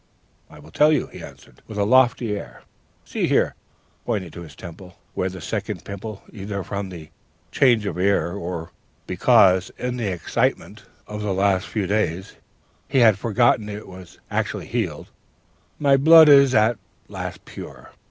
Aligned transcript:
"I 0.49 0.57
will 0.57 0.71
tell 0.71 0.91
you,' 0.91 1.05
he 1.13 1.21
answered, 1.23 1.61
with 1.67 1.77
a 1.77 1.85
lofty 1.85 2.35
air. 2.35 2.63
'See 3.05 3.27
here!' 3.27 3.53
pointing 4.03 4.31
to 4.31 4.41
his 4.41 4.55
temple, 4.55 4.97
where 5.13 5.29
the 5.29 5.41
second 5.41 5.85
pimple 5.85 6.23
either 6.33 6.63
from 6.63 6.89
the 6.89 7.11
change 7.51 7.85
of 7.85 7.99
air, 7.99 8.33
or 8.33 8.71
because, 9.05 9.69
in 9.77 9.97
the 9.97 10.11
excitement 10.11 10.85
of 11.05 11.21
the 11.21 11.35
last 11.35 11.67
few 11.67 11.85
days, 11.85 12.37
he 12.87 12.97
had 13.01 13.19
forgotten 13.19 13.69
it 13.69 13.87
was 13.87 14.19
actually 14.31 14.65
healed. 14.65 15.11
'My 15.77 15.97
blood 15.97 16.29
is 16.29 16.55
at 16.55 16.79
last 17.07 17.45
pure. 17.45 17.91